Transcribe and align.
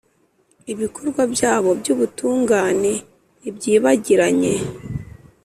ibikorwa 0.71 1.21
byabo 1.33 1.69
by’ubutungane 1.79 2.93
ntibyibagiranye. 3.39 4.55